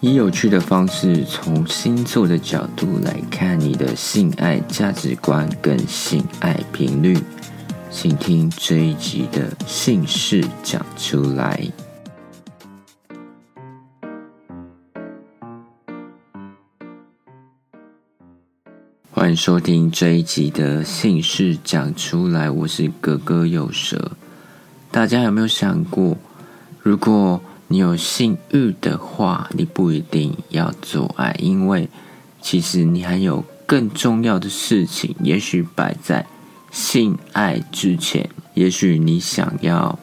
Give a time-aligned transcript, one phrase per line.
[0.00, 7.18] 以有趣的方式，从星座的角度来看你的性爱价值观跟性爱频率，
[7.90, 11.66] 请听这一集的姓氏讲出来。
[19.10, 24.12] 欢迎收听这一集的姓氏讲出来，我是哥哥有蛇。
[24.90, 26.16] 大家有没有想过，
[26.82, 31.88] 如果你有性欲的话，你不一定要做爱，因为
[32.40, 36.26] 其实你还有更重要的事情，也许摆在
[36.70, 38.30] 性爱之前。
[38.54, 39.98] 也许你想要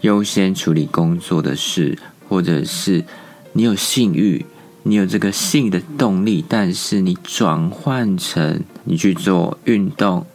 [0.00, 1.98] 优先处理工作的事，
[2.28, 3.04] 或者是
[3.52, 4.46] 你有性欲，
[4.82, 10.26] 你有这个性的动力，但是你转换成你去做运动，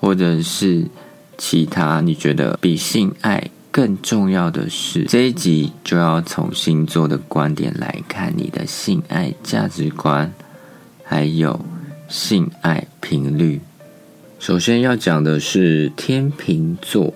[0.00, 0.88] 或者是
[1.36, 3.50] 其他你觉得比性爱。
[3.76, 10.32] 更重要的是，这一集就要从星座的观点来看你的性爱价值观，
[11.04, 11.62] 还有
[12.08, 13.60] 性爱频率。
[14.38, 17.12] 首先要讲的是天秤座，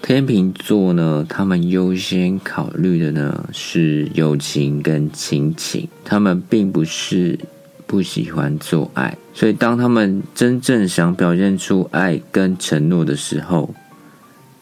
[0.00, 7.38] 天秤座呢，他们优先考虑的呢是友情跟亲情，他们并不是
[7.86, 13.74] 不喜欢做爱，所以当他们真正想表现出爱跟承诺的时候。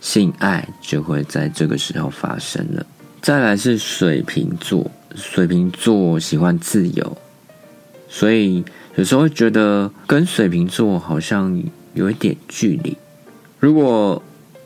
[0.00, 2.86] 性爱就会在这个时候发生了。
[3.20, 7.16] 再来是水瓶座，水瓶座喜欢自由，
[8.08, 11.62] 所以有时候会觉得跟水瓶座好像
[11.94, 12.96] 有一点距离。
[13.58, 14.22] 如果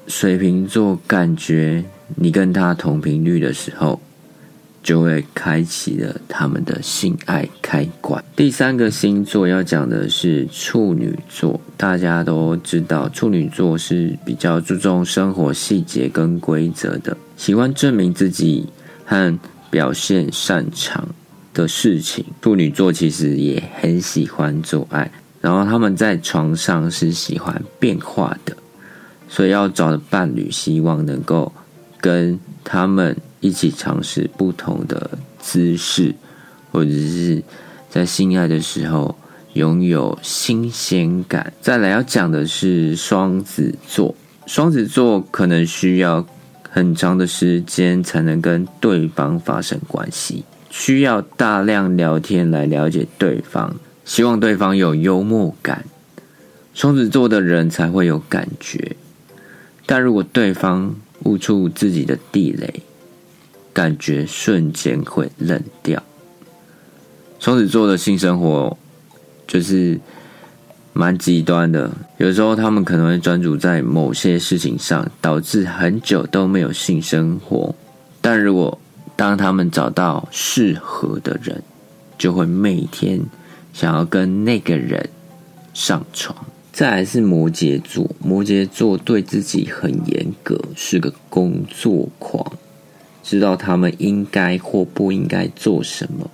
[0.07, 1.83] 水瓶座感觉
[2.17, 4.01] 你跟他同频率的时候，
[4.83, 8.23] 就会开启了他们的性爱开关。
[8.35, 18.67] 第三个星座要讲的是处女座，大家都知道处女座是比较注重生活细节跟规则的，喜欢证明自己
[19.05, 19.39] 和
[19.71, 21.09] 表现擅长
[21.55, 22.25] 的事情。
[22.43, 25.09] 处女座其实也很喜欢做爱，
[25.41, 28.57] 然后他们在床上是喜欢变化的，
[29.29, 31.53] 所以要找的伴侣希望能够
[32.01, 33.17] 跟他们。
[33.43, 36.15] 一起尝试不同的姿势，
[36.71, 37.43] 或者是
[37.91, 39.15] 在性爱的时候
[39.53, 41.53] 拥有新鲜感。
[41.61, 44.15] 再来要讲的是双子座，
[44.47, 46.25] 双子座可能需要
[46.71, 53.75] 很长的时间才能跟对方发生关系，需要大量聊天来了解对方，
[54.05, 55.85] 希望对方有幽默感，
[56.73, 58.97] 双子座的人才会有感觉。
[59.85, 62.83] 但如果对方悟出自己的地雷，
[63.73, 66.03] 感觉瞬间会冷掉。
[67.39, 68.77] 双子座的性生活
[69.47, 69.99] 就是
[70.93, 77.75] 蛮极端的，有时候他们可能会专注在某些事情上，导致很久都没有性生活。
[78.21, 78.79] 但如果
[79.17, 81.63] 当他们找到适合的人，
[82.17, 83.21] 就会每天
[83.73, 85.09] 想要跟那个人
[85.75, 86.37] 上床。
[86.73, 92.53] 再来是摩羯座，摩羯座对自己很严格，是个工作狂。
[93.23, 96.29] 知道他们应该或不应该做什么，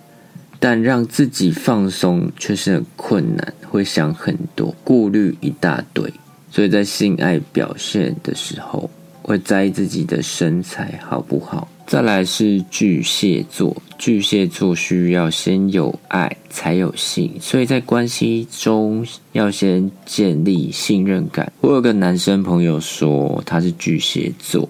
[0.59, 6.13] 但让自己放松却是很困难，会想很多，顾虑一大堆。
[6.51, 8.91] 所以在性爱表现的时候，
[9.23, 11.69] 会在意自己的身材好不好。
[11.87, 21.53] 再来是巨蟹座，巨蟹座需要先有爱才有性，所以在关系中要先建立信任感。
[21.61, 24.69] 我有个男生朋友说他是巨蟹座，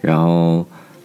[0.00, 0.64] 然后。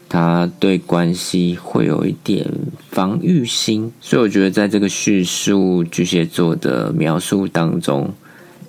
[0.09, 2.49] 他对关系会有一点
[2.89, 8.13] 防御心，所以我觉得在这个叙述巨蟹座的描述当中，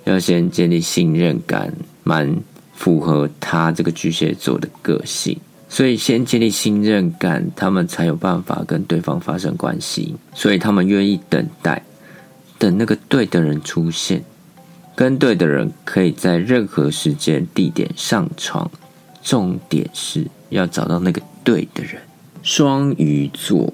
[0.03, 1.73] 要先建立信任感，
[2.03, 2.35] 蛮
[2.73, 5.37] 符合他这个巨蟹座的个性。
[5.69, 10.15] 所以先建立信任感，他们才有办法跟对方发生关系。
[10.33, 11.81] 所以他们愿意等待，
[12.57, 14.23] 等那个对的人出现，
[14.95, 18.69] 跟对的人可以在任何时间地点上床。
[19.21, 21.21] 重点是要找到那个。
[21.43, 22.01] 对的人，
[22.41, 23.73] 双鱼座，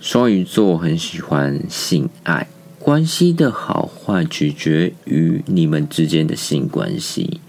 [0.00, 2.48] 双鱼座很喜欢性爱，
[2.78, 7.40] 关系的好坏取决于你们之间的性关系。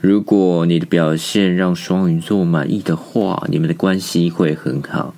[0.00, 5.14] 如果你的表现让双鱼座满意的话，你们的关系会很好；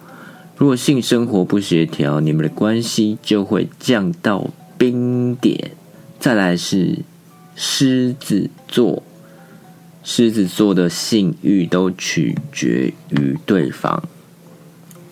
[0.58, 5.70] 如果性生活不协调，你们的关系就会降到冰点。
[6.20, 6.98] 再来是
[7.56, 9.02] 狮子座。
[10.06, 14.02] 狮子座的性欲都取决于对方，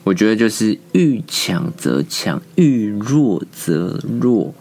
[0.05, 4.53] 我觉得就是欲强则强，欲弱则弱。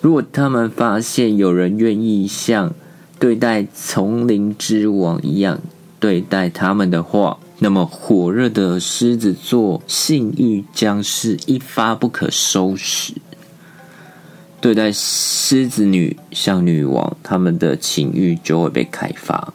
[0.00, 2.72] 如果他们发现有人愿意像
[3.18, 5.60] 对待丛林之王一样
[6.00, 13.12] 对待他们的话，那么火热的狮子座性欲将是一发不可收拾。
[14.58, 19.52] 对待狮子女像女王，他们的情欲就会被开发。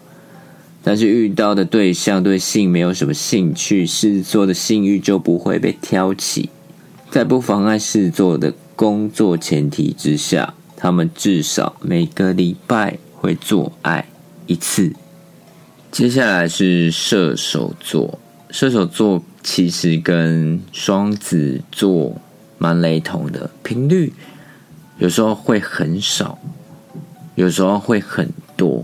[0.83, 6.49] 但是遇到的对象对性没有什么兴趣，狮子座的性欲就不会被挑起。
[7.11, 14.07] 在不妨碍狮子座的工作前提之下，他们至少每个礼拜会做爱
[14.47, 14.93] 一次。
[15.91, 18.19] 接下来是射手座，
[18.49, 22.15] 射手座其实跟双子座
[22.57, 24.13] 蛮雷同的，频率
[24.97, 26.39] 有时候会很少，
[27.35, 28.83] 有时候会很多。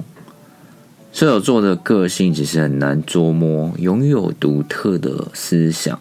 [1.18, 6.00] 射手座的个性其实很难捉摸，拥有独特的思想。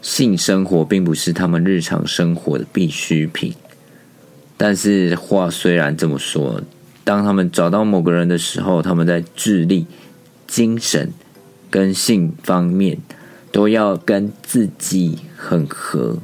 [0.00, 3.54] 性生活并不是他们日常生活的必需品，
[4.56, 6.62] 但是话虽然这么说，
[7.04, 9.86] 当他们找到某个人的时候，他们在智力、
[10.46, 11.12] 精神
[11.70, 12.96] 跟性方面
[13.52, 16.16] 都要跟自己很合，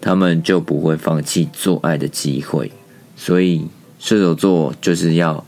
[0.00, 2.70] 他们就不会放弃做爱的机会。
[3.16, 3.66] 所以
[3.98, 5.44] 射手座就是要。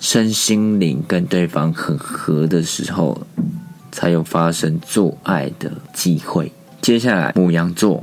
[0.00, 3.26] 身心灵跟对方很合的时候，
[3.92, 6.50] 才有发生做爱的机会。
[6.80, 8.02] 接下来，母羊座，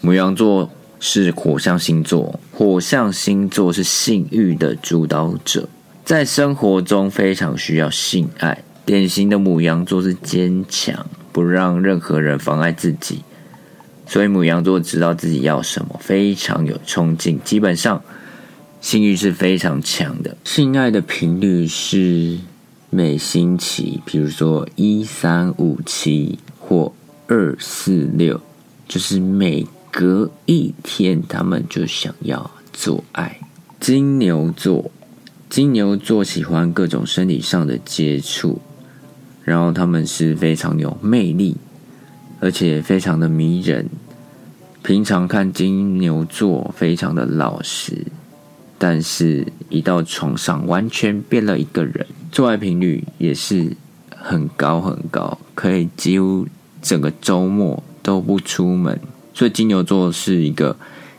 [0.00, 5.68] 母羊座是火象星座，火象星座是性欲的主导者，
[6.06, 8.64] 在生活中非常需要性爱。
[8.86, 13.22] 典型的母羊座是坚强，不让任何人妨碍自己，
[14.06, 18.02] 所以母羊座知道自己要什么，非常有冲劲，基本上。
[18.80, 22.38] 性欲是非常强的，性爱的频率是
[22.88, 26.92] 每星期，比如说一三五七或
[27.26, 28.40] 二四六，
[28.88, 33.38] 就是每隔一天，他们就想要做爱。
[33.78, 34.90] 金牛座，
[35.50, 38.60] 金牛座喜欢各种身体上的接触，
[39.44, 41.56] 然后他们是非常有魅力，
[42.40, 43.88] 而且非常的迷人。
[44.82, 48.06] 平常看金牛座非常的老实。
[48.82, 52.06] 但是，一到床上，完全变了一个人。
[52.32, 53.76] 做爱频率也是
[54.16, 56.46] 很高很高，可以几乎
[56.80, 58.98] 整个周末都不出门。
[59.34, 60.74] 所以，金牛座是一个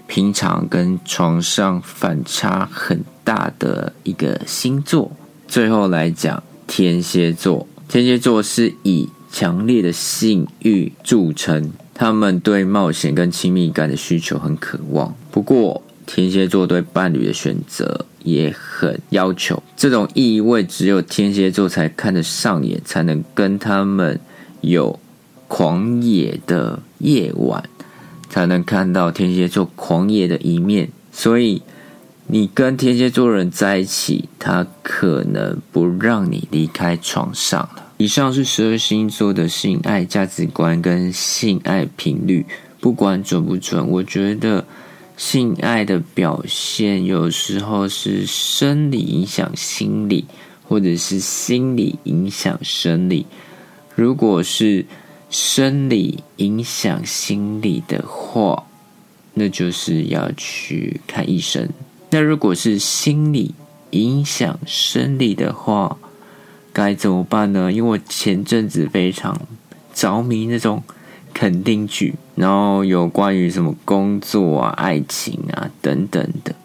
[0.07, 5.11] 平常跟床上反差很大的一个星座。
[5.47, 15.13] 最后来讲，天蝎座，天蝎座是以强烈的性欲著称，他们对冒险跟亲密感的需求很渴望。
[15.29, 24.19] 不过，天蝎座对伴侣的选择也很要求，这种意味只有天蝎座才看得上眼，才能跟他们
[24.59, 24.99] 有
[25.47, 27.63] 狂野的夜晚，
[28.29, 30.89] 才能看到天蝎座狂野的一面。
[31.13, 31.61] 所以，
[32.27, 37.93] 你跟天蝎座人在一起，他可能不让你离开床上了。
[37.95, 42.45] 以上是十二星座的性爱价值观跟性爱频率，
[42.81, 44.65] 不管准不准，我觉得。
[45.21, 50.25] 性爱的表现有时候是生理影响心理，
[50.67, 53.27] 或者是心理影响生理。
[53.93, 54.83] 如果是
[55.29, 58.65] 生理影响心理的话，
[59.35, 61.69] 那就是要去看医生。
[62.09, 63.53] 那如果是心理
[63.91, 65.99] 影响生理的话，
[66.73, 67.71] 该怎么办呢？
[67.71, 69.39] 因为我前阵子非常
[69.93, 70.81] 着迷那种。
[71.33, 76.55] 肯定句，然后有关于什么工作啊、爱情啊等等的，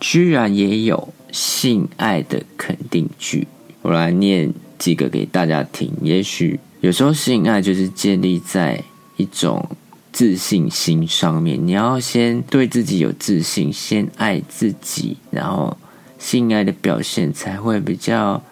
[0.00, 3.46] 居然也有性爱的肯定句。
[3.82, 5.92] 我来念几个给大家听。
[6.02, 8.82] 也许有时候性爱就是建立在
[9.16, 9.64] 一种
[10.10, 15.78] 自信心上面，你要先对自己有自信，先爱自己，然后
[16.18, 18.42] 性爱的表现才会比较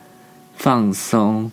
[0.54, 1.50] 放松。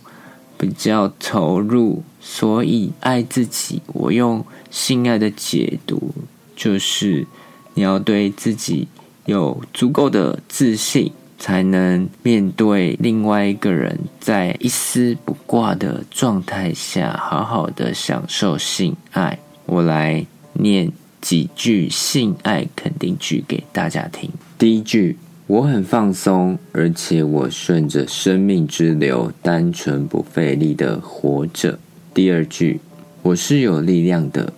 [0.60, 3.82] 比较投入，所以爱自己。
[3.94, 6.14] 我用性爱的解读，
[6.54, 7.26] 就是
[7.74, 8.86] 你要对自己
[9.26, 19.40] 有足够的自信，才能面对另外一个人，在一丝不挂的状态下，好好的享受性爱。
[19.66, 24.30] 我来念几句性爱肯定句给大家听。
[24.58, 25.18] 第一句。
[25.50, 31.80] 我很放松，而且我顺着生命之流，单纯不费力的活着。
[32.14, 32.80] 第二句，
[33.24, 34.54] 我是有力量的，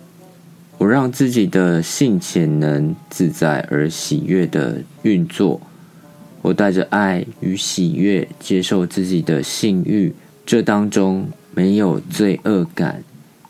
[0.76, 5.62] 我让自己的性潜能自在而喜悦的运作。
[6.42, 10.12] 我带着爱与喜悦接受自己的性欲，
[10.44, 13.02] 这当中没有罪恶感，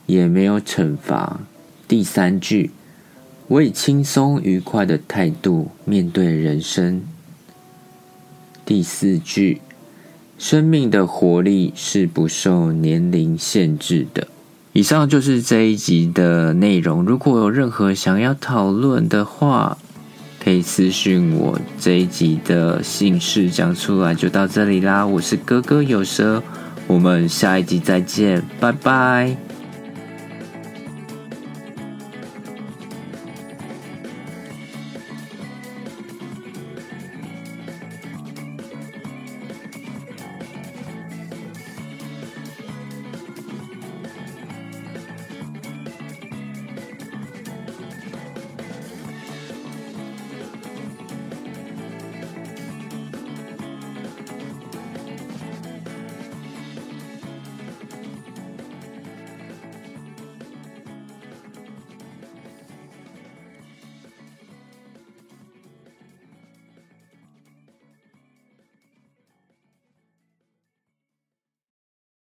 [0.06, 1.40] 也没有惩罚。
[1.88, 2.70] 第三句，
[3.48, 7.02] 我以轻松愉快的态度面对人生。
[8.72, 9.60] 第四句，
[10.38, 14.26] 生命的活力是不受年龄限制的。
[14.72, 17.04] 以上就是这一集的内容。
[17.04, 19.76] 如果有任何想要讨论的话，
[20.42, 21.60] 可以私讯我。
[21.78, 25.06] 这一集的姓氏讲出来就到这里啦。
[25.06, 26.42] 我是哥哥有蛇，
[26.86, 29.51] 我们下一集再见，拜拜。